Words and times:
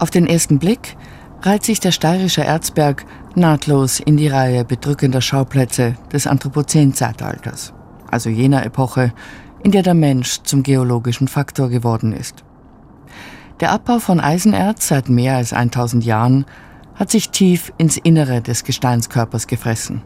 Auf 0.00 0.10
den 0.10 0.26
ersten 0.26 0.58
Blick 0.58 0.96
reiht 1.42 1.62
sich 1.62 1.78
der 1.78 1.92
steirische 1.92 2.42
Erzberg 2.42 3.04
nahtlos 3.34 4.00
in 4.00 4.16
die 4.16 4.28
Reihe 4.28 4.64
bedrückender 4.64 5.20
Schauplätze 5.20 5.94
des 6.10 6.26
Anthropozän-Zeitalters, 6.26 7.74
also 8.10 8.30
jener 8.30 8.64
Epoche, 8.64 9.12
in 9.62 9.72
der 9.72 9.82
der 9.82 9.92
Mensch 9.92 10.40
zum 10.42 10.62
geologischen 10.62 11.28
Faktor 11.28 11.68
geworden 11.68 12.14
ist. 12.14 12.44
Der 13.60 13.72
Abbau 13.72 13.98
von 13.98 14.20
Eisenerz 14.20 14.88
seit 14.88 15.10
mehr 15.10 15.36
als 15.36 15.52
1000 15.52 16.02
Jahren 16.02 16.46
hat 16.94 17.10
sich 17.10 17.28
tief 17.28 17.70
ins 17.76 17.98
Innere 17.98 18.40
des 18.40 18.64
Gesteinskörpers 18.64 19.48
gefressen. 19.48 20.00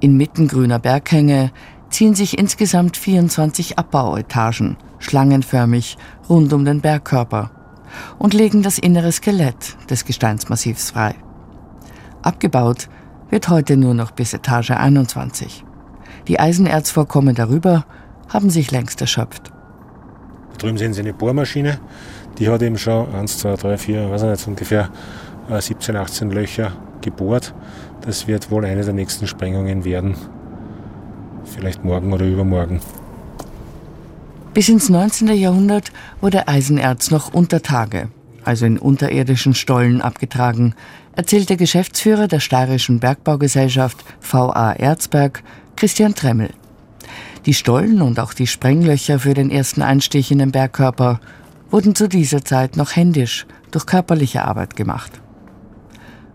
Inmitten 0.00 0.48
grüner 0.48 0.80
Berghänge 0.80 1.52
ziehen 1.88 2.16
sich 2.16 2.36
insgesamt 2.36 2.96
24 2.96 3.78
Abbauetagen, 3.78 4.76
schlangenförmig, 4.98 5.98
rund 6.28 6.52
um 6.52 6.64
den 6.64 6.80
Bergkörper 6.80 7.52
und 8.18 8.34
legen 8.34 8.62
das 8.62 8.78
innere 8.78 9.12
Skelett 9.12 9.76
des 9.90 10.04
Gesteinsmassivs 10.04 10.90
frei. 10.90 11.14
Abgebaut 12.22 12.88
wird 13.30 13.48
heute 13.48 13.76
nur 13.76 13.94
noch 13.94 14.10
bis 14.10 14.34
Etage 14.34 14.72
21. 14.72 15.64
Die 16.26 16.40
Eisenerzvorkommen 16.40 17.34
darüber 17.34 17.84
haben 18.28 18.50
sich 18.50 18.70
längst 18.70 19.00
erschöpft. 19.00 19.50
Da 20.52 20.58
drüben 20.58 20.78
sehen 20.78 20.92
Sie 20.92 21.00
eine 21.00 21.14
Bohrmaschine, 21.14 21.78
die 22.38 22.48
hat 22.48 22.62
eben 22.62 22.78
schon 22.78 23.14
1, 23.14 23.38
2, 23.38 23.54
3, 23.54 23.78
4, 23.78 24.10
weiß 24.10 24.22
nicht, 24.22 24.46
ungefähr 24.46 24.90
17, 25.48 25.94
äh, 25.94 25.98
18 25.98 26.30
Löcher 26.30 26.72
gebohrt. 27.00 27.54
Das 28.02 28.26
wird 28.26 28.50
wohl 28.50 28.64
eine 28.64 28.84
der 28.84 28.94
nächsten 28.94 29.26
Sprengungen 29.26 29.84
werden. 29.84 30.16
Vielleicht 31.44 31.84
morgen 31.84 32.12
oder 32.12 32.26
übermorgen. 32.26 32.80
Bis 34.54 34.68
ins 34.68 34.88
19. 34.88 35.28
Jahrhundert 35.28 35.92
wurde 36.20 36.48
Eisenerz 36.48 37.10
noch 37.10 37.32
unter 37.32 37.62
Tage, 37.62 38.08
also 38.44 38.66
in 38.66 38.78
unterirdischen 38.78 39.54
Stollen 39.54 40.00
abgetragen, 40.00 40.74
erzählt 41.14 41.50
der 41.50 41.56
Geschäftsführer 41.56 42.28
der 42.28 42.40
Steirischen 42.40 42.98
Bergbaugesellschaft 42.98 44.04
VA 44.20 44.72
Erzberg, 44.72 45.42
Christian 45.76 46.14
Tremmel. 46.14 46.50
Die 47.46 47.54
Stollen 47.54 48.02
und 48.02 48.18
auch 48.18 48.32
die 48.32 48.46
Sprenglöcher 48.46 49.20
für 49.20 49.34
den 49.34 49.50
ersten 49.50 49.82
Einstich 49.82 50.32
in 50.32 50.38
den 50.38 50.50
Bergkörper 50.50 51.20
wurden 51.70 51.94
zu 51.94 52.08
dieser 52.08 52.44
Zeit 52.44 52.76
noch 52.76 52.96
händisch 52.96 53.46
durch 53.70 53.86
körperliche 53.86 54.44
Arbeit 54.44 54.76
gemacht. 54.76 55.20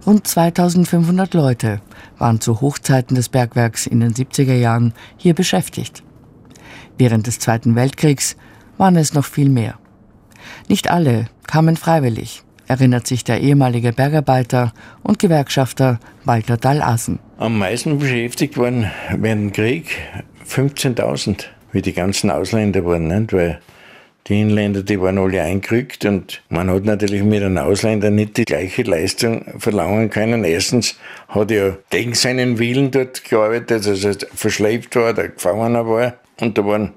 Rund 0.05 0.27
2500 0.27 1.33
Leute 1.33 1.81
waren 2.17 2.41
zu 2.41 2.61
Hochzeiten 2.61 3.15
des 3.15 3.29
Bergwerks 3.29 3.87
in 3.87 4.01
den 4.01 4.13
70er 4.13 4.53
Jahren 4.53 4.93
hier 5.17 5.33
beschäftigt. 5.33 6.03
Während 6.97 7.27
des 7.27 7.39
Zweiten 7.39 7.75
Weltkriegs 7.75 8.35
waren 8.77 8.95
es 8.95 9.13
noch 9.13 9.25
viel 9.25 9.49
mehr. 9.49 9.77
Nicht 10.67 10.89
alle 10.91 11.25
kamen 11.47 11.77
freiwillig, 11.77 12.43
erinnert 12.67 13.07
sich 13.07 13.23
der 13.23 13.41
ehemalige 13.41 13.93
Bergarbeiter 13.93 14.73
und 15.01 15.19
Gewerkschafter 15.19 15.99
Walter 16.25 16.57
Dallasen. 16.57 17.19
Am 17.37 17.57
meisten 17.57 17.99
beschäftigt 17.99 18.57
waren 18.57 18.91
während 19.17 19.41
dem 19.41 19.53
Krieg 19.53 19.97
15.000, 20.47 21.45
wie 21.71 21.81
die 21.81 21.93
ganzen 21.93 22.29
Ausländer 22.29 22.85
waren, 22.85 23.07
nicht? 23.07 23.33
weil 23.33 23.59
die 24.27 24.39
Inländer, 24.39 24.83
die 24.83 25.01
waren 25.01 25.17
alle 25.17 25.41
eingerückt 25.41 26.05
und 26.05 26.41
man 26.47 26.69
hat 26.69 26.85
natürlich 26.85 27.23
mit 27.23 27.43
einem 27.43 27.57
Ausländer 27.57 28.09
nicht 28.09 28.37
die 28.37 28.45
gleiche 28.45 28.83
Leistung 28.83 29.43
verlangen 29.59 30.09
können. 30.09 30.45
Erstens 30.45 30.97
hat 31.27 31.51
er 31.51 31.77
gegen 31.89 32.13
seinen 32.13 32.57
Willen 32.57 32.89
dort 32.91 33.25
gearbeitet, 33.25 33.85
also 33.85 34.11
verschleppt 34.33 34.95
war 34.95 35.09
oder 35.09 35.27
Gefangener 35.27 35.85
war 35.85 36.13
und 36.39 36.57
da 36.57 36.65
waren 36.65 36.93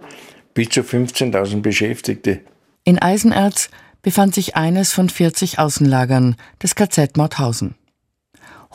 bis 0.55 0.71
zu 0.71 0.81
15.000 0.81 1.61
Beschäftigte. 1.61 2.41
In 2.85 2.99
Eisenerz 2.99 3.71
befand 4.03 4.35
sich 4.35 4.57
eines 4.57 4.93
von 4.93 5.09
40 5.09 5.59
Außenlagern 5.59 6.37
des 6.63 6.75
KZ 6.75 7.17
Mauthausen. 7.17 7.75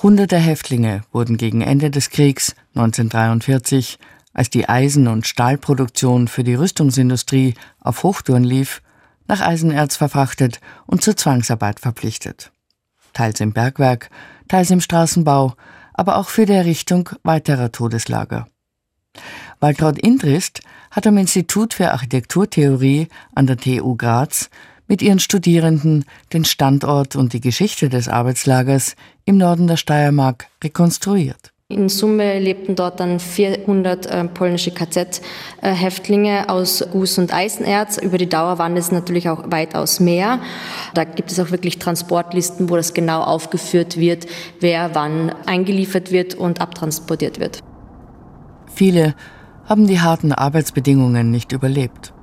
Hunderte 0.02 0.38
Häftlinge 0.38 1.02
wurden 1.12 1.38
gegen 1.38 1.62
Ende 1.62 1.92
des 1.92 2.10
Kriegs 2.10 2.56
1943 2.76 4.00
als 4.34 4.50
die 4.50 4.68
Eisen- 4.70 5.08
und 5.08 5.28
Stahlproduktion 5.28 6.28
für 6.28 6.44
die 6.44 6.54
Rüstungsindustrie 6.54 7.54
auf 7.80 8.04
Hochtouren 8.04 8.44
lief, 8.44 8.82
nach 9.28 9.42
Eisenerz 9.42 9.96
verfrachtet 9.96 10.60
und 10.86 11.04
zur 11.04 11.16
Zwangsarbeit 11.16 11.80
verpflichtet. 11.80 12.52
Teils 13.14 13.40
im 13.40 13.54
Bergwerk, 13.54 14.10
teils 14.48 14.72
im 14.72 14.82
Straßenbau, 14.82 15.54
aber 15.94 16.18
auch 16.18 16.30
für 16.30 16.46
die 16.46 16.54
Errichtung 16.54 17.10
weiterer 17.24 17.72
Todeslager. 17.72 18.48
Waltraud 19.62 20.00
Indrist 20.00 20.62
hat 20.90 21.06
am 21.06 21.18
Institut 21.18 21.76
für 21.76 21.92
Architekturtheorie 21.92 23.08
an 23.36 23.46
der 23.46 23.58
TU 23.58 23.96
Graz 23.96 24.50
mit 24.88 25.02
ihren 25.02 25.20
Studierenden 25.20 26.04
den 26.34 26.46
Standort 26.46 27.16
und 27.16 27.34
die 27.34 27.42
Geschichte 27.42 27.88
des 27.88 28.10
Arbeitslagers 28.10 28.96
im 29.24 29.38
Norden 29.38 29.68
der 29.68 29.78
Steiermark 29.78 30.48
rekonstruiert. 30.64 31.52
In 31.70 31.88
Summe 31.88 32.40
lebten 32.40 32.76
dort 32.76 33.00
dann 33.00 33.20
400 33.20 34.06
äh, 34.06 34.26
polnische 34.26 34.72
KZ-Häftlinge 34.72 36.50
aus 36.50 36.84
Guss 36.92 37.18
und 37.18 37.34
Eisenerz. 37.34 37.98
Über 37.98 38.18
die 38.18 38.28
Dauer 38.28 38.58
waren 38.58 38.76
es 38.76 38.92
natürlich 38.92 39.30
auch 39.30 39.44
weitaus 39.50 40.02
mehr. 40.02 40.42
Da 40.94 41.06
gibt 41.06 41.32
es 41.32 41.40
auch 41.40 41.52
wirklich 41.52 41.80
Transportlisten, 41.80 42.70
wo 42.70 42.76
das 42.76 42.94
genau 42.94 43.22
aufgeführt 43.22 43.96
wird, 43.96 44.26
wer 44.60 44.96
wann 44.96 45.34
eingeliefert 45.46 46.12
wird 46.12 46.36
und 46.36 46.60
abtransportiert 46.60 47.40
wird. 47.40 47.62
Viele 48.82 49.14
haben 49.70 49.86
die 49.86 50.00
harten 50.00 50.34
Arbeitsbedingungen 50.34 51.30
nicht 51.30 51.52
überlebt. 51.52 52.16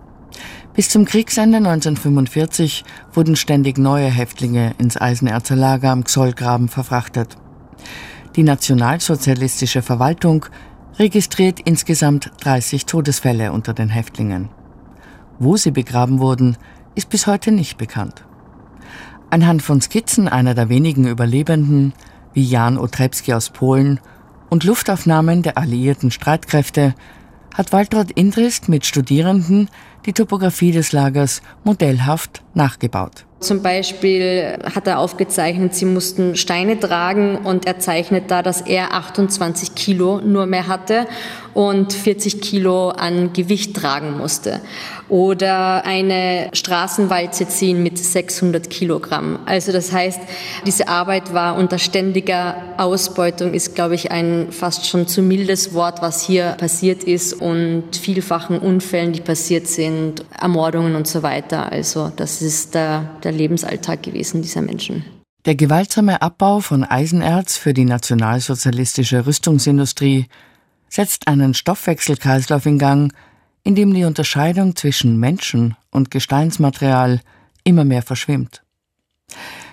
Bis 0.75 0.89
zum 0.89 1.05
Kriegsende 1.05 1.59
1945 1.59 2.85
wurden 3.13 3.37
ständig 3.37 3.79
neue 3.79 4.09
Häftlinge 4.09 4.75
ins 4.79 5.01
Eisenerzer 5.01 5.55
Lager 5.55 5.93
am 5.93 6.03
Xollgraben 6.03 6.67
verfrachtet. 6.67 7.37
Die 8.35 8.43
nationalsozialistische 8.43 9.83
Verwaltung 9.83 10.47
registriert 10.99 11.61
insgesamt 11.61 12.33
30 12.41 12.87
Todesfälle 12.87 13.53
unter 13.53 13.73
den 13.73 13.89
Häftlingen. 13.89 14.49
Wo 15.39 15.57
sie 15.57 15.71
begraben 15.71 16.19
wurden, 16.19 16.57
ist 16.97 17.09
bis 17.09 17.29
heute 17.29 17.53
nicht 17.53 17.79
bekannt. 17.79 18.25
Anhand 19.31 19.63
von 19.63 19.81
Skizzen 19.81 20.27
einer 20.27 20.57
der 20.57 20.69
wenigen 20.69 21.07
Überlebenden, 21.07 21.93
wie 22.33 22.43
Jan 22.43 22.79
Otrepski 22.79 23.33
aus 23.33 23.51
Polen, 23.51 24.01
und 24.51 24.65
Luftaufnahmen 24.65 25.43
der 25.43 25.59
alliierten 25.59 26.11
Streitkräfte 26.11 26.95
hat 27.55 27.73
Waltraud 27.73 28.11
Indrist 28.13 28.69
mit 28.69 28.87
Studierenden 28.87 29.69
die 30.07 30.13
Topographie 30.13 30.73
des 30.73 30.93
Lagers 30.93 31.43
modellhaft 31.65 32.43
nachgebaut. 32.55 33.27
Zum 33.41 33.63
Beispiel 33.63 34.59
hat 34.75 34.87
er 34.89 34.99
aufgezeichnet, 34.99 35.75
sie 35.75 35.85
mussten 35.85 36.35
Steine 36.35 36.79
tragen 36.81 37.37
und 37.37 37.67
er 37.67 37.79
zeichnet 37.79 38.31
da, 38.31 38.43
dass 38.43 38.61
er 38.61 38.95
28 38.95 39.77
Kilo 39.77 40.21
nur 40.21 40.47
mehr 40.47 40.67
hatte 40.67 41.07
und 41.59 41.93
40 41.93 42.41
Kilo 42.41 42.91
an 42.91 43.33
Gewicht 43.33 43.75
tragen 43.75 44.17
musste. 44.17 44.61
Oder 45.09 45.85
eine 45.85 46.51
Straßenwalze 46.53 47.49
ziehen 47.49 47.83
mit 47.83 47.99
600 47.99 48.71
Kilogramm. 48.71 49.41
Also 49.45 49.73
das 49.73 49.91
heißt, 49.91 50.21
diese 50.67 50.87
Arbeit 50.87 51.35
war 51.35 51.57
unter 51.57 51.81
ständiger 51.81 52.55
Ausbeutung, 52.77 53.55
ist, 53.55 53.75
glaube 53.75 53.97
ich, 53.97 54.13
ein 54.13 54.53
fast 54.53 54.87
schon 54.87 55.09
zu 55.09 55.21
mildes 55.21 55.75
Wort, 55.75 56.01
was 56.01 56.23
hier 56.23 56.53
passiert 56.53 57.03
ist 57.03 57.33
und 57.33 57.97
vielfachen 57.97 58.61
Unfällen, 58.61 59.13
die 59.13 59.21
passiert 59.21 59.67
sind, 59.67 60.25
Ermordungen 60.41 60.95
und 60.95 61.09
so 61.09 61.25
weiter. 61.25 61.73
Also 61.73 62.13
das 62.15 62.41
ist 62.41 62.77
der, 62.77 63.19
der 63.25 63.33
Lebensalltag 63.33 64.05
gewesen 64.05 64.43
dieser 64.43 64.63
Menschen. 64.63 65.05
Der 65.45 65.57
gewaltsame 65.57 66.23
Abbau 66.23 66.61
von 66.61 66.85
Eisenerz 66.85 67.57
für 67.57 67.75
die 67.75 67.85
nationalsozialistische 67.85 69.27
Rüstungsindustrie 69.27 70.27
setzt 70.89 71.29
einen 71.29 71.55
Stoffwechselkreislauf 71.55 72.67
in 72.67 72.79
Gang, 72.79 73.13
in 73.63 73.75
dem 73.75 73.93
die 73.93 74.05
Unterscheidung 74.05 74.77
zwischen 74.77 75.19
Menschen 75.19 75.77
und 75.91 76.11
Gesteinsmaterial 76.11 77.21
immer 77.65 77.85
mehr 77.85 78.03
verschwimmt. 78.03 78.63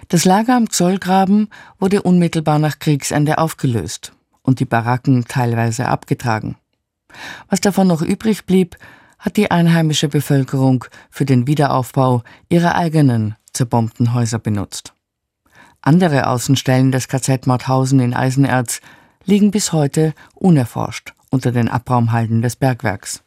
Das 0.10 0.26
Lager 0.26 0.56
am 0.56 0.70
Zollgraben 0.70 1.50
wurde 1.80 2.02
unmittelbar 2.02 2.60
nach 2.60 2.80
Kriegsende 2.80 3.38
aufgelöst 3.38 4.12
und 4.42 4.60
die 4.60 4.66
Baracken 4.66 5.26
teilweise 5.28 5.88
abgetragen. 5.88 6.58
Was 7.50 7.62
davon 7.62 7.88
noch 7.88 8.02
übrig 8.02 8.46
blieb, 8.46 8.78
hat 9.18 9.38
die 9.38 9.50
einheimische 9.50 10.08
Bevölkerung 10.08 10.86
für 11.10 11.26
den 11.26 11.48
Wiederaufbau 11.48 12.24
ihrer 12.50 12.76
eigenen 12.76 13.36
zerbombten 13.54 14.14
Häuser 14.14 14.38
benutzt. 14.38 14.94
Andere 15.82 16.28
Außenstellen 16.28 16.92
des 16.92 17.08
KZ 17.08 17.48
Mauthausen 17.48 18.00
in 18.00 18.14
Eisenerz 18.14 18.82
liegen 19.25 19.51
bis 19.51 19.74
heute 19.74 20.13
unerforscht 20.36 21.13
unter 21.30 21.51
den 21.51 21.68
Abraumhalden 21.68 22.42
des 22.42 22.56
Bergwerks. 22.56 23.22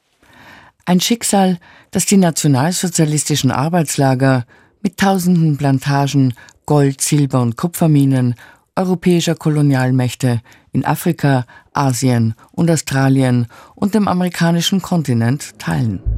Ein 0.87 1.01
Schicksal, 1.01 1.59
das 1.91 2.07
die 2.07 2.17
nationalsozialistischen 2.17 3.51
Arbeitslager 3.51 4.47
mit 4.83 4.97
tausenden 4.97 5.57
Plantagen 5.59 6.35
Gold, 6.65 7.01
Silber 7.01 7.43
und 7.43 7.57
Kupferminen 7.57 8.35
europäischer 8.79 9.35
Kolonialmächte 9.35 10.41
in 10.73 10.85
Afrika, 10.85 11.47
Asien 11.73 12.35
und 12.53 12.71
Australien 12.71 13.47
und 13.75 13.95
dem 13.95 14.07
amerikanischen 14.07 14.81
Kontinent 14.81 15.59
teilen. 15.59 16.18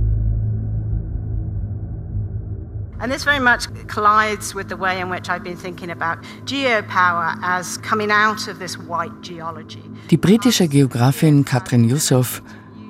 And 3.00 3.10
this 3.10 3.24
very 3.24 3.40
much 3.40 3.66
collides 3.86 4.54
with 4.54 4.68
the 4.68 4.76
way 4.76 5.00
in 5.00 5.08
which 5.08 5.30
I've 5.30 5.42
been 5.42 5.56
thinking 5.56 5.90
about 5.90 6.18
geopower 6.44 7.38
as 7.42 7.78
coming 7.78 8.10
out 8.10 8.46
of 8.46 8.58
this 8.58 8.76
white 8.76 9.22
geology. 9.22 9.82
Die 10.10 10.18
britische 10.18 10.68
Geografin 10.68 11.44
Katrin 11.44 11.88
Yusuf 11.88 12.42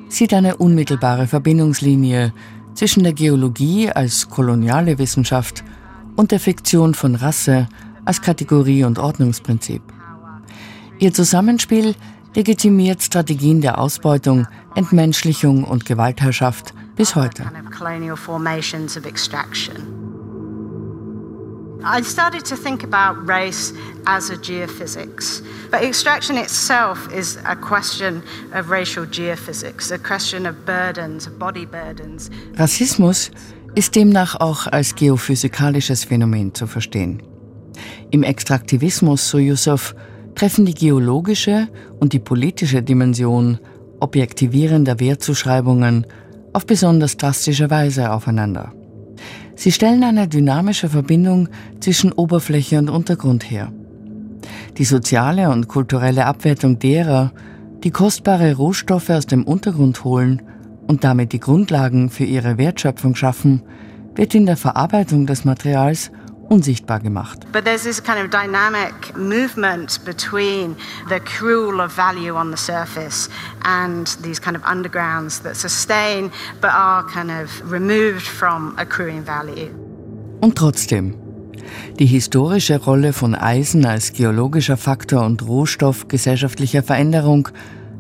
sieht 0.09 0.35
eine 0.35 0.57
unmittelbare 0.57 1.29
Verbindungslinie 1.29 2.33
zwischen 2.75 3.05
der 3.05 3.13
Geologie 3.13 3.91
als 3.91 4.29
koloniale 4.29 4.99
Wissenschaft 4.99 5.63
und 6.17 6.33
der 6.33 6.41
Fiktion 6.41 6.95
von 6.95 7.15
Rasse 7.15 7.69
als 8.05 8.21
Kategorie 8.21 8.83
und 8.83 8.99
Ordnungsprinzip. 8.99 9.83
Ihr 10.99 11.13
Zusammenspiel 11.13 11.95
legitimiert 12.35 13.03
Strategien 13.03 13.61
der 13.61 13.79
Ausbeutung, 13.79 14.49
Entmenschlichung 14.75 15.65
und 15.65 15.85
Gewaltherrschaft 15.85 16.75
bis 16.97 17.15
heute. 17.15 17.45
I 21.85 22.03
started 22.03 22.45
to 22.47 22.57
think 22.57 22.85
about 22.85 23.27
race 23.27 23.73
as 24.07 24.31
a 24.31 24.37
geophysics. 24.37 25.43
But 25.71 25.83
extraction 25.83 26.37
itself 26.37 27.09
is 27.13 27.39
a 27.47 27.57
question 27.57 28.23
of 28.53 28.71
racial 28.71 29.07
geophysics, 29.07 29.91
a 29.91 29.99
question 29.99 30.47
of 30.47 30.67
burdens, 30.67 31.29
body 31.39 31.65
burdens. 31.65 32.31
Rassismus 32.57 33.31
ist 33.75 33.95
demnach 33.95 34.37
auch 34.41 34.67
als 34.67 34.95
geophysikalisches 34.95 36.05
Phänomen 36.05 36.55
zu 36.55 36.67
verstehen. 36.67 37.23
Im 38.11 38.25
Extraktivismus, 38.25 39.29
so 39.29 39.39
Yusuf, 39.39 39.95
treffen 40.35 40.67
die 40.67 40.75
geologische 40.75 41.69
und 41.99 42.13
die 42.13 42.19
politische 42.19 42.83
Dimension 42.83 43.59
objektivierender 44.01 45.01
Wertzuschreibungen 45.01 46.07
auf 46.53 46.67
besonders 46.67 47.17
drastische 47.17 47.71
Weise 47.71 48.11
aufeinander. 48.11 48.73
Sie 49.61 49.73
stellen 49.73 50.03
eine 50.05 50.27
dynamische 50.27 50.89
Verbindung 50.89 51.51
zwischen 51.81 52.13
Oberfläche 52.13 52.79
und 52.79 52.89
Untergrund 52.89 53.51
her. 53.51 53.71
Die 54.79 54.87
soziale 54.87 55.51
und 55.51 55.69
kulturelle 55.69 56.25
Abwertung 56.25 56.79
derer, 56.79 57.33
die 57.85 57.91
kostbare 57.91 58.55
Rohstoffe 58.55 59.11
aus 59.11 59.27
dem 59.27 59.45
Untergrund 59.45 60.03
holen 60.03 60.41
und 60.87 61.05
damit 61.05 61.35
die 61.35 61.41
Grundlagen 61.41 62.09
für 62.09 62.25
ihre 62.25 62.57
Wertschöpfung 62.57 63.15
schaffen, 63.15 63.61
wird 64.15 64.35
in 64.35 64.47
der 64.47 64.57
Verarbeitung 64.57 65.27
des 65.27 65.45
Materials 65.45 66.11
unsichtbar 66.51 67.01
gemacht. 67.01 67.47
But 67.53 67.65
there's 67.65 67.85
this 67.85 68.03
kind 68.03 68.19
of 68.19 68.31
dynamic 68.31 69.17
movement 69.17 70.05
between 70.05 70.77
the 71.09 71.15
accrual 71.15 71.83
of 71.83 71.93
value 71.97 72.35
on 72.35 72.51
the 72.51 72.57
surface 72.57 73.31
and 73.63 74.07
these 74.23 74.41
kind 74.41 74.57
of 74.57 74.63
undergrounds 74.65 75.43
that 75.43 75.57
sustain 75.57 76.31
but 76.61 76.71
are 76.73 77.05
kind 77.07 77.31
of 77.31 77.49
removed 77.71 78.27
from 78.27 78.75
accruing 78.77 79.25
value. 79.25 79.71
Und 80.41 80.57
trotzdem, 80.57 81.15
die 81.99 82.07
historische 82.07 82.79
Rolle 82.79 83.13
von 83.13 83.35
Eisen 83.35 83.85
als 83.87 84.13
geologischer 84.13 84.77
Faktor 84.77 85.25
und 85.25 85.47
Rohstoff 85.47 86.09
gesellschaftlicher 86.09 86.83
Veränderung 86.83 87.49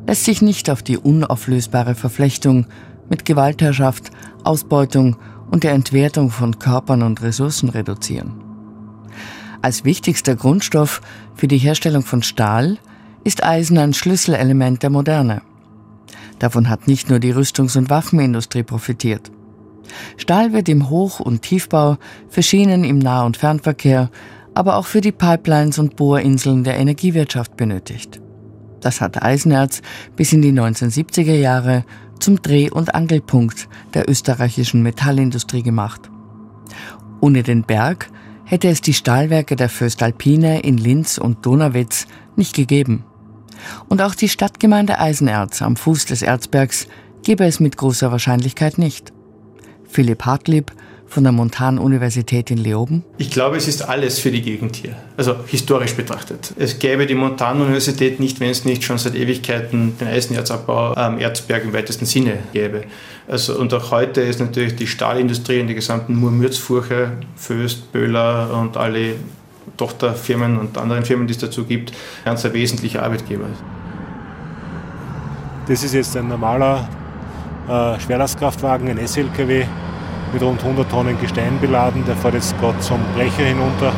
lässt 0.07 0.25
sich 0.25 0.43
nicht 0.43 0.71
auf 0.71 0.83
die 0.83 0.99
unauflösbare 0.99 1.95
Verflechtung 1.95 2.67
mit 3.09 3.25
Gewaltherrschaft, 3.25 4.11
Ausbeutung 4.43 5.17
und 5.51 5.65
der 5.65 5.73
Entwertung 5.73 6.31
von 6.31 6.59
Körpern 6.59 7.03
und 7.03 7.23
Ressourcen 7.23 7.69
reduzieren. 7.69 8.33
Als 9.63 9.85
wichtigster 9.85 10.37
Grundstoff 10.37 11.01
für 11.35 11.49
die 11.49 11.59
Herstellung 11.59 12.03
von 12.03 12.23
Stahl 12.23 12.79
ist 13.25 13.45
Eisen 13.45 13.77
ein 13.79 13.93
Schlüsselelement 13.93 14.83
der 14.83 14.91
Moderne. 14.91 15.43
Davon 16.39 16.71
hat 16.71 16.89
nicht 16.89 17.11
nur 17.11 17.19
die 17.19 17.35
Rüstungs- 17.35 17.77
und 17.77 17.91
Waffenindustrie 17.91 18.63
profitiert. 18.63 19.31
Stahl 20.17 20.53
wird 20.53 20.69
im 20.69 20.89
Hoch- 20.89 21.21
und 21.21 21.43
Tiefbau, 21.43 21.99
für 22.29 22.43
Schienen 22.43 22.85
im 22.85 22.99
Nah- 22.99 23.25
und 23.25 23.37
Fernverkehr, 23.37 24.11
aber 24.55 24.77
auch 24.77 24.87
für 24.87 25.01
die 25.01 25.13
Pipelines 25.13 25.79
und 25.79 25.97
Bohrinseln 25.97 26.65
der 26.65 26.79
Energiewirtschaft 26.79 27.57
benötigt. 27.57 28.21
Das 28.81 29.01
hat 29.01 29.23
Eisenerz 29.23 29.83
bis 30.17 30.33
in 30.33 30.43
die 30.43 30.53
1970er 30.53 31.35
Jahre 31.35 31.85
zum 32.21 32.43
Dreh- 32.43 32.71
und 32.71 32.95
Angelpunkt 32.95 33.69
der 33.95 34.09
österreichischen 34.09 34.83
Metallindustrie 34.83 35.63
gemacht. 35.63 36.11
Ohne 37.21 37.43
den 37.43 37.65
Berg 37.65 38.11
hätte 38.45 38.69
es 38.69 38.81
die 38.81 38.95
Stahlwerke 38.95 39.57
der 39.57 39.69
Föstalpine 39.69 40.61
in 40.61 40.77
Linz 40.77 41.19
und 41.19 41.45
Donauwitz 41.47 42.07
nicht 42.37 42.55
gegeben. 42.55 43.05
Und 43.89 44.03
auch 44.03 44.15
die 44.15 44.29
Stadtgemeinde 44.29 44.99
Eisenerz 44.99 45.63
am 45.63 45.77
Fuß 45.77 46.07
des 46.07 46.23
Erzbergs 46.23 46.87
gäbe 47.23 47.45
es 47.45 47.61
mit 47.61 47.77
großer 47.77 48.11
Wahrscheinlichkeit 48.11 48.79
nicht. 48.79 49.13
Philipp 49.85 50.25
Hartlieb 50.25 50.73
von 51.11 51.25
der 51.25 51.33
Montanuniversität 51.33 52.53
in 52.53 52.59
Leoben? 52.59 53.05
Ich 53.19 53.33
glaube, 53.33 53.57
es 53.57 53.67
ist 53.67 53.83
alles 53.83 54.21
für 54.21 54.31
die 54.31 54.43
Gegend 54.43 54.77
hier, 54.77 54.95
also 55.17 55.35
historisch 55.45 55.95
betrachtet. 55.95 56.55
Es 56.57 56.79
gäbe 56.79 57.05
die 57.05 57.17
Montanuniversität 57.17 58.21
nicht, 58.21 58.39
wenn 58.39 58.49
es 58.49 58.65
nicht 58.65 58.85
schon 58.85 58.97
seit 58.97 59.17
Ewigkeiten 59.17 59.99
den 59.99 60.07
Eisenerzabbau 60.07 60.95
am 60.95 61.19
Erzberg 61.19 61.65
im 61.65 61.73
weitesten 61.73 62.07
Sinne 62.07 62.39
gäbe. 62.53 62.85
Also, 63.27 63.59
und 63.59 63.75
auch 63.75 63.91
heute 63.91 64.21
ist 64.21 64.39
natürlich 64.39 64.77
die 64.77 64.87
Stahlindustrie 64.87 65.59
in 65.59 65.67
der 65.67 65.75
gesamten 65.75 66.15
Murmürzfurche, 66.15 67.13
Föst, 67.35 67.91
Böhler 67.91 68.57
und 68.57 68.77
alle 68.77 69.15
Tochterfirmen 69.77 70.59
und 70.59 70.79
anderen 70.79 71.05
Firmen, 71.05 71.27
die 71.27 71.33
es 71.33 71.39
dazu 71.39 71.65
gibt, 71.65 71.93
ganz 72.25 72.45
ein 72.45 72.53
wesentlicher 72.53 73.03
Arbeitgeber. 73.03 73.47
Das 75.67 75.83
ist 75.83 75.93
jetzt 75.93 76.17
ein 76.17 76.29
normaler 76.29 76.89
äh, 77.69 77.99
Schwerlastkraftwagen, 77.99 78.89
ein 78.89 79.07
SLKW 79.07 79.65
mit 80.33 80.43
rund 80.43 80.63
100 80.63 80.91
Tonnen 80.91 81.21
Gestein 81.21 81.59
beladen. 81.61 82.05
Der 82.07 82.17
fährt 82.17 82.35
jetzt 82.35 82.59
gerade 82.59 82.79
zum 82.81 83.01
Brecher 83.15 83.45
hinunter. 83.45 83.93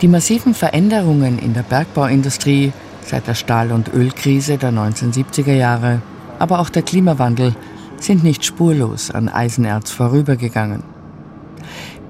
Die 0.00 0.08
massiven 0.08 0.54
Veränderungen 0.54 1.38
in 1.38 1.54
der 1.54 1.62
Bergbauindustrie 1.62 2.72
seit 3.02 3.26
der 3.26 3.34
Stahl- 3.34 3.72
und 3.72 3.92
Ölkrise 3.92 4.58
der 4.58 4.70
1970er 4.70 5.54
Jahre, 5.54 6.02
aber 6.38 6.60
auch 6.60 6.70
der 6.70 6.82
Klimawandel 6.82 7.54
sind 7.98 8.22
nicht 8.22 8.44
spurlos 8.44 9.10
an 9.10 9.28
Eisenerz 9.28 9.90
vorübergegangen. 9.90 10.82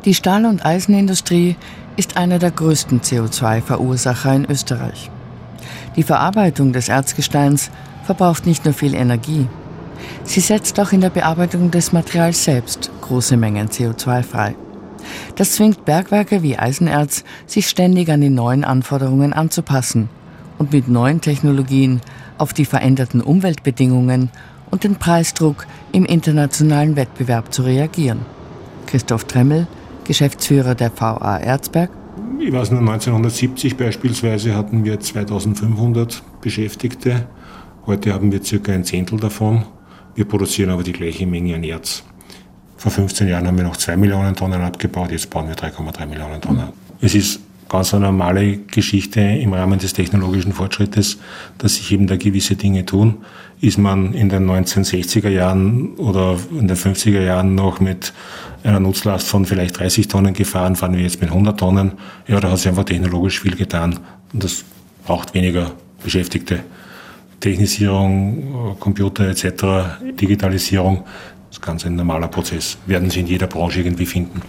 Die 0.05 0.15
Stahl- 0.15 0.45
und 0.45 0.65
Eisenindustrie 0.65 1.57
ist 1.97 2.17
einer 2.17 2.39
der 2.39 2.51
größten 2.51 3.01
CO2-Verursacher 3.01 4.35
in 4.35 4.45
Österreich. 4.45 5.11
Die 5.97 6.03
Verarbeitung 6.03 6.73
des 6.73 6.89
Erzgesteins 6.89 7.71
verbraucht 8.05 8.47
nicht 8.47 8.65
nur 8.65 8.75
viel 8.75 8.95
Energie, 8.95 9.49
Sie 10.25 10.41
setzt 10.41 10.79
auch 10.81 10.93
in 10.93 11.01
der 11.01 11.11
Bearbeitung 11.11 11.71
des 11.71 11.93
Materials 11.93 12.45
selbst 12.45 12.91
große 13.01 13.37
Mengen 13.37 13.69
CO2 13.69 14.23
frei. 14.23 14.55
Das 15.37 15.53
zwingt 15.53 15.85
Bergwerke 15.85 16.43
wie 16.43 16.59
Eisenerz, 16.59 17.25
sich 17.47 17.69
ständig 17.69 18.11
an 18.11 18.21
die 18.21 18.31
neuen 18.31 18.65
Anforderungen 18.65 19.33
anzupassen 19.33 20.09
und 20.59 20.73
mit 20.73 20.89
neuen 20.89 21.21
Technologien 21.21 22.01
auf 22.37 22.53
die 22.53 22.65
veränderten 22.65 23.21
Umweltbedingungen 23.21 24.31
und 24.71 24.85
den 24.85 24.97
Preisdruck 24.97 25.67
im 25.93 26.05
internationalen 26.05 26.97
Wettbewerb 26.97 27.53
zu 27.53 27.63
reagieren. 27.63 28.21
Christoph 28.87 29.25
Tremmel, 29.25 29.67
Geschäftsführer 30.05 30.75
der 30.75 30.91
VA 30.99 31.39
Erzberg. 31.39 31.91
Ich 32.41 32.53
weiß 32.53 32.71
noch, 32.71 32.81
1970 32.81 33.77
beispielsweise 33.77 34.55
hatten 34.55 34.85
wir 34.85 35.01
2500 35.01 36.23
Beschäftigte. 36.41 37.27
Heute 37.87 38.13
haben 38.13 38.33
wir 38.33 38.43
circa 38.43 38.73
ein 38.73 38.85
Zehntel 38.85 39.19
davon. 39.19 39.65
Wir 40.19 40.25
produzieren 40.25 40.71
aber 40.71 40.83
die 40.83 40.91
gleiche 40.91 41.29
Menge 41.29 41.55
an 41.55 41.63
Erz. 41.63 42.03
Vor 42.77 42.91
15 42.91 43.29
Jahren 43.29 43.47
haben 43.47 43.57
wir 43.57 43.63
noch 43.63 43.77
2 43.77 43.97
Millionen 43.97 44.35
Tonnen 44.35 44.61
abgebaut, 44.63 45.13
jetzt 45.13 45.31
bauen 45.31 45.47
wir 45.47 45.55
3,3 45.55 46.07
Millionen 46.07 46.41
Tonnen. 46.41 46.71
Es 47.01 47.15
ist 47.15 47.39
ganz 47.69 47.95
eine 47.95 48.07
normale 48.07 48.57
Geschichte 48.57 49.21
im 49.21 49.53
Rahmen 49.53 49.79
des 49.79 49.93
technologischen 49.93 50.53
Fortschrittes, 50.53 51.19
dass 51.59 51.77
sich 51.77 51.93
eben 51.93 52.09
da 52.09 52.17
gewisse 52.17 52.57
Dinge 52.57 52.85
tun. 52.85 53.19
Ist 53.61 53.79
man 53.79 54.13
in 54.13 54.29
den 54.29 54.51
1960er 54.51 55.29
Jahren 55.29 55.95
oder 55.99 56.37
in 56.51 56.67
den 56.67 56.77
50er 56.77 57.23
Jahren 57.23 57.55
noch 57.55 57.79
mit 57.79 58.13
einer 58.65 58.81
Nutzlast 58.81 59.29
von 59.29 59.47
vielleicht 59.47 59.79
30 59.79 60.09
Tonnen 60.09 60.35
gefahren, 60.35 60.75
fahren 60.75 60.97
wir 60.97 61.03
jetzt 61.03 61.21
mit 61.21 61.31
100 61.31 61.61
Tonnen. 61.61 61.93
Ja, 62.27 62.41
da 62.41 62.51
hat 62.51 62.59
sich 62.59 62.67
einfach 62.67 62.83
technologisch 62.83 63.39
viel 63.39 63.55
getan 63.55 64.01
und 64.33 64.43
das 64.43 64.65
braucht 65.07 65.35
weniger 65.35 65.71
Beschäftigte. 66.03 66.65
Technisierung, 67.41 68.77
Computer 68.81 69.29
etc., 69.29 69.45
Digitalisierung, 70.21 71.05
das 71.49 71.59
ist 71.59 71.63
ganz 71.63 71.87
ein 71.87 71.97
normaler 71.97 72.29
Prozess. 72.29 72.79
Werden 72.87 73.11
Sie 73.11 73.21
in 73.21 73.27
jeder 73.27 73.47
Branche 73.47 73.81
irgendwie 73.81 74.07
finden. 74.07 74.43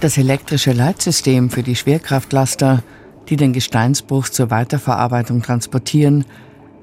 Das 0.00 0.18
elektrische 0.18 0.72
Leitsystem 0.72 1.48
für 1.48 1.62
die 1.62 1.76
Schwerkraftlaster, 1.76 2.82
die 3.28 3.36
den 3.36 3.52
Gesteinsbruch 3.52 4.28
zur 4.28 4.50
Weiterverarbeitung 4.50 5.42
transportieren, 5.42 6.24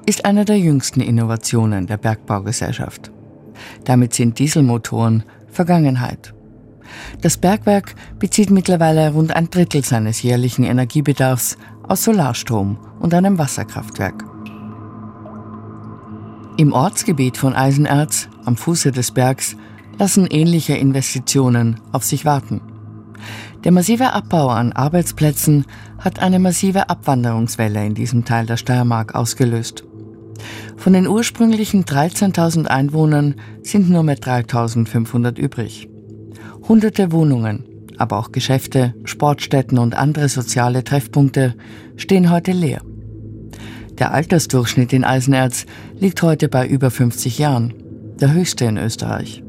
ist 0.05 0.25
eine 0.25 0.45
der 0.45 0.57
jüngsten 0.57 1.01
Innovationen 1.01 1.85
der 1.85 1.97
Bergbaugesellschaft. 1.97 3.11
Damit 3.83 4.13
sind 4.13 4.39
Dieselmotoren 4.39 5.23
Vergangenheit. 5.51 6.33
Das 7.21 7.37
Bergwerk 7.37 7.93
bezieht 8.17 8.49
mittlerweile 8.49 9.11
rund 9.11 9.35
ein 9.35 9.49
Drittel 9.49 9.83
seines 9.83 10.23
jährlichen 10.23 10.63
Energiebedarfs 10.63 11.57
aus 11.89 12.03
Solarstrom 12.03 12.77
und 12.99 13.13
einem 13.13 13.37
Wasserkraftwerk. 13.37 14.23
Im 16.57 16.71
Ortsgebiet 16.71 17.37
von 17.37 17.53
Eisenerz, 17.55 18.29
am 18.45 18.55
Fuße 18.55 18.91
des 18.91 19.11
Bergs, 19.11 19.55
lassen 19.97 20.27
ähnliche 20.27 20.75
Investitionen 20.75 21.81
auf 21.91 22.03
sich 22.03 22.25
warten. 22.25 22.61
Der 23.63 23.71
massive 23.73 24.13
Abbau 24.13 24.47
an 24.47 24.71
Arbeitsplätzen 24.71 25.65
hat 25.97 26.19
eine 26.19 26.39
massive 26.39 26.89
Abwanderungswelle 26.89 27.85
in 27.85 27.93
diesem 27.93 28.23
Teil 28.23 28.45
der 28.45 28.57
Steiermark 28.57 29.15
ausgelöst. 29.15 29.83
Von 30.77 30.93
den 30.93 31.07
ursprünglichen 31.07 31.83
13.000 31.83 32.67
Einwohnern 32.67 33.35
sind 33.61 33.89
nur 33.89 34.03
mehr 34.03 34.17
3.500 34.17 35.37
übrig. 35.37 35.89
Hunderte 36.67 37.11
Wohnungen, 37.11 37.65
aber 37.99 38.17
auch 38.17 38.31
Geschäfte, 38.31 38.93
Sportstätten 39.03 39.77
und 39.77 39.95
andere 39.95 40.29
soziale 40.29 40.83
Treffpunkte 40.83 41.55
stehen 41.95 42.31
heute 42.31 42.51
leer. 42.51 42.81
Der 43.97 44.13
Altersdurchschnitt 44.13 44.93
in 44.93 45.03
Eisenerz 45.03 45.65
liegt 45.97 46.21
heute 46.21 46.47
bei 46.47 46.65
über 46.65 46.89
50 46.89 47.37
Jahren, 47.37 47.73
der 48.19 48.33
höchste 48.33 48.65
in 48.65 48.77
Österreich. 48.77 49.43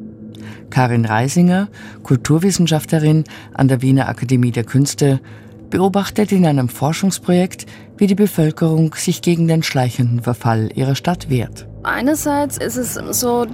Karin 0.71 1.05
Reisinger, 1.05 1.69
Kulturwissenschaftlerin 2.03 3.25
an 3.55 3.69
der 3.69 3.83
Wiener 3.83 4.09
Akademie 4.09 4.53
der 4.53 4.65
Künste, 4.65 5.21
beobachtet 5.69 6.33
in 6.33 6.47
einem 6.47 6.69
Forschungsprojekt, 6.69 7.67
wie 7.97 8.09
die 8.09 8.17
Bevölkerung 8.17 8.95
sich 8.95 9.23
gegen 9.23 9.47
den 9.47 9.63
schleichenden 9.63 10.23
Verfall 10.23 10.71
ihrer 10.75 10.97
Stadt 10.97 11.31
wehrt. 11.31 11.69
Einerseits 11.85 12.59
ist 12.59 12.77
es 12.77 12.95
so 12.95 13.47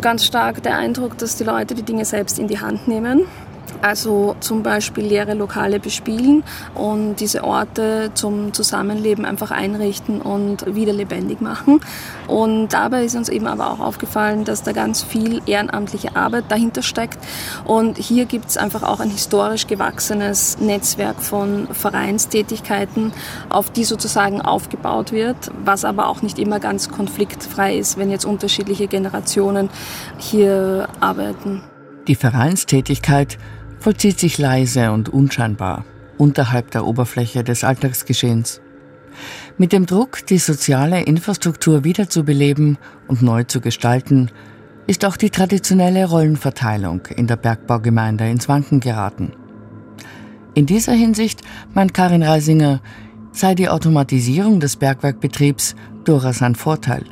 ganz 0.00 0.24
stark 0.24 0.62
der 0.62 0.76
Eindruck, 0.78 1.18
dass 1.18 1.36
die 1.36 1.44
Leute 1.44 1.74
die 1.74 1.82
Dinge 1.82 2.04
selbst 2.04 2.38
in 2.38 2.46
die 2.46 2.60
Hand 2.60 2.86
nehmen 2.86 3.22
also 3.82 4.36
zum 4.40 4.62
Beispiel 4.62 5.04
leere 5.04 5.34
Lokale 5.34 5.80
bespielen 5.80 6.44
und 6.74 7.16
diese 7.16 7.44
Orte 7.44 8.10
zum 8.14 8.52
Zusammenleben 8.52 9.24
einfach 9.24 9.50
einrichten 9.50 10.20
und 10.20 10.74
wieder 10.74 10.92
lebendig 10.92 11.40
machen. 11.40 11.80
Und 12.26 12.68
dabei 12.68 13.04
ist 13.04 13.16
uns 13.16 13.28
eben 13.28 13.46
aber 13.46 13.70
auch 13.70 13.80
aufgefallen, 13.80 14.44
dass 14.44 14.62
da 14.62 14.72
ganz 14.72 15.02
viel 15.02 15.40
ehrenamtliche 15.46 16.16
Arbeit 16.16 16.44
dahinter 16.48 16.82
steckt. 16.82 17.18
Und 17.64 17.98
hier 17.98 18.24
gibt 18.24 18.48
es 18.48 18.56
einfach 18.56 18.82
auch 18.82 19.00
ein 19.00 19.10
historisch 19.10 19.66
gewachsenes 19.66 20.58
Netzwerk 20.58 21.22
von 21.22 21.68
Vereinstätigkeiten, 21.70 23.12
auf 23.48 23.70
die 23.70 23.84
sozusagen 23.84 24.40
aufgebaut 24.40 25.12
wird, 25.12 25.36
was 25.64 25.84
aber 25.84 26.08
auch 26.08 26.22
nicht 26.22 26.38
immer 26.38 26.60
ganz 26.60 26.88
konfliktfrei 26.88 27.76
ist, 27.76 27.98
wenn 27.98 28.10
jetzt 28.10 28.24
unterschiedliche 28.24 28.86
Generationen 28.86 29.70
hier 30.18 30.88
arbeiten. 31.00 31.62
Die 32.08 32.14
Vereinstätigkeit 32.14 33.38
vollzieht 33.78 34.18
sich 34.18 34.38
leise 34.38 34.92
und 34.92 35.08
unscheinbar 35.08 35.84
unterhalb 36.18 36.70
der 36.70 36.86
Oberfläche 36.86 37.44
des 37.44 37.64
Alltagsgeschehens. 37.64 38.60
Mit 39.58 39.72
dem 39.72 39.86
Druck, 39.86 40.26
die 40.26 40.38
soziale 40.38 41.02
Infrastruktur 41.02 41.84
wiederzubeleben 41.84 42.78
und 43.08 43.22
neu 43.22 43.44
zu 43.44 43.60
gestalten, 43.60 44.30
ist 44.86 45.04
auch 45.04 45.16
die 45.16 45.30
traditionelle 45.30 46.06
Rollenverteilung 46.06 47.06
in 47.16 47.26
der 47.26 47.36
Bergbaugemeinde 47.36 48.28
ins 48.28 48.48
Wanken 48.48 48.80
geraten. 48.80 49.32
In 50.54 50.66
dieser 50.66 50.92
Hinsicht, 50.92 51.42
meint 51.74 51.92
Karin 51.92 52.22
Reisinger, 52.22 52.80
sei 53.32 53.54
die 53.54 53.68
Automatisierung 53.68 54.60
des 54.60 54.76
Bergwerkbetriebs 54.76 55.74
durchaus 56.04 56.40
ein 56.42 56.54
Vorteil. 56.54 57.04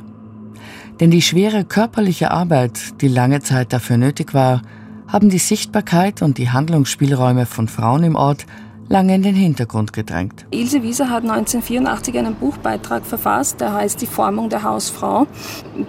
Denn 0.99 1.11
die 1.11 1.21
schwere 1.21 1.65
körperliche 1.65 2.31
Arbeit, 2.31 3.01
die 3.01 3.09
lange 3.09 3.41
Zeit 3.41 3.73
dafür 3.73 3.97
nötig 3.97 4.33
war, 4.33 4.61
haben 5.07 5.29
die 5.29 5.39
Sichtbarkeit 5.39 6.21
und 6.21 6.37
die 6.37 6.49
Handlungsspielräume 6.49 7.45
von 7.45 7.67
Frauen 7.67 8.03
im 8.03 8.15
Ort 8.15 8.45
lange 8.87 9.15
in 9.15 9.23
den 9.23 9.35
Hintergrund 9.35 9.93
gedrängt. 9.93 10.45
Ilse 10.51 10.83
Wieser 10.83 11.09
hat 11.09 11.23
1984 11.23 12.17
einen 12.17 12.35
Buchbeitrag 12.35 13.05
verfasst, 13.05 13.61
der 13.61 13.73
heißt 13.73 14.01
Die 14.01 14.07
Formung 14.07 14.49
der 14.49 14.63
Hausfrau, 14.63 15.27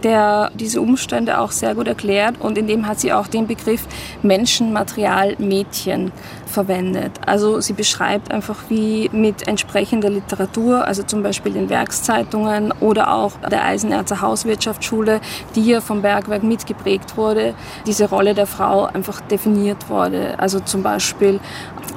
der 0.02 0.50
diese 0.54 0.80
Umstände 0.80 1.38
auch 1.38 1.50
sehr 1.50 1.74
gut 1.74 1.88
erklärt 1.88 2.40
und 2.40 2.56
in 2.58 2.66
dem 2.66 2.86
hat 2.86 3.00
sie 3.00 3.12
auch 3.12 3.26
den 3.26 3.46
Begriff 3.46 3.86
Menschenmaterial 4.22 5.36
Mädchen 5.38 6.12
verwendet. 6.46 7.12
Also 7.26 7.60
sie 7.60 7.74
beschreibt 7.74 8.30
einfach, 8.30 8.56
wie 8.68 9.10
mit 9.12 9.46
entsprechender 9.46 10.08
Literatur, 10.08 10.86
also 10.86 11.02
zum 11.02 11.22
Beispiel 11.22 11.52
den 11.52 11.68
Werkszeitungen 11.68 12.72
oder 12.80 13.12
auch 13.12 13.32
der 13.50 13.64
Eisenerzer 13.64 14.20
Hauswirtschaftsschule, 14.22 15.20
die 15.54 15.62
hier 15.62 15.82
vom 15.82 16.02
Bergwerk 16.02 16.42
mitgeprägt 16.42 17.16
wurde, 17.16 17.54
diese 17.86 18.08
Rolle 18.08 18.34
der 18.34 18.46
Frau 18.46 18.84
einfach 18.84 19.20
definiert 19.20 19.90
wurde. 19.90 20.38
Also 20.38 20.60
zum 20.60 20.82
Beispiel, 20.82 21.40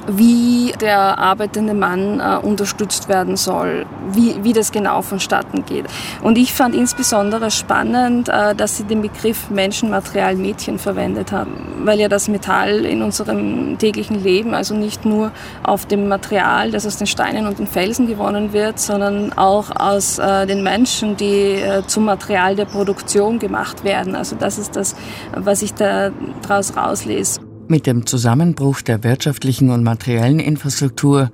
wie 0.06 0.72
der 0.80 1.18
arbeitende 1.18 1.74
Mann 1.74 2.20
äh, 2.20 2.36
unterstützt 2.44 3.08
werden 3.08 3.36
soll, 3.36 3.86
wie, 4.12 4.42
wie 4.42 4.52
das 4.52 4.72
genau 4.72 5.02
vonstatten 5.02 5.64
geht. 5.64 5.86
Und 6.22 6.38
ich 6.38 6.52
fand 6.52 6.74
insbesondere 6.74 7.50
spannend, 7.50 8.28
äh, 8.28 8.54
dass 8.54 8.76
sie 8.76 8.84
den 8.84 9.02
Begriff 9.02 9.50
Menschenmaterial 9.50 10.36
Mädchen 10.36 10.78
verwendet 10.78 11.32
haben, 11.32 11.84
weil 11.84 12.00
ja 12.00 12.08
das 12.08 12.28
Metall 12.28 12.84
in 12.84 13.02
unserem 13.02 13.78
täglichen 13.78 14.22
Leben 14.22 14.54
also 14.54 14.74
nicht 14.74 15.04
nur 15.04 15.32
auf 15.62 15.86
dem 15.86 16.08
Material, 16.08 16.70
das 16.70 16.86
aus 16.86 16.96
den 16.96 17.06
Steinen 17.06 17.46
und 17.46 17.58
den 17.58 17.66
Felsen 17.66 18.06
gewonnen 18.06 18.52
wird, 18.52 18.78
sondern 18.78 19.32
auch 19.34 19.70
aus 19.74 20.18
äh, 20.18 20.46
den 20.46 20.62
Menschen, 20.62 21.16
die 21.16 21.54
äh, 21.54 21.82
zum 21.86 22.04
Material 22.04 22.56
der 22.56 22.64
Produktion 22.64 23.38
gemacht 23.38 23.84
werden. 23.84 24.14
Also 24.14 24.36
das 24.36 24.58
ist 24.58 24.76
das, 24.76 24.96
was 25.34 25.62
ich 25.62 25.74
da 25.74 26.10
daraus 26.42 26.76
rauslese. 26.76 27.49
Mit 27.70 27.86
dem 27.86 28.04
Zusammenbruch 28.04 28.80
der 28.80 29.04
wirtschaftlichen 29.04 29.70
und 29.70 29.84
materiellen 29.84 30.40
Infrastruktur 30.40 31.30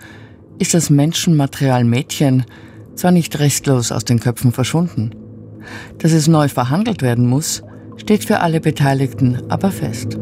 ist 0.58 0.74
das 0.74 0.90
Menschenmaterial 0.90 1.82
Mädchen 1.82 2.44
zwar 2.94 3.10
nicht 3.10 3.38
restlos 3.38 3.90
aus 3.90 4.04
den 4.04 4.20
Köpfen 4.20 4.52
verschwunden. 4.52 5.12
Dass 5.96 6.12
es 6.12 6.28
neu 6.28 6.48
verhandelt 6.48 7.00
werden 7.00 7.26
muss, 7.26 7.62
steht 7.96 8.26
für 8.26 8.40
alle 8.40 8.60
Beteiligten 8.60 9.44
aber 9.48 9.70
fest. 9.70 10.18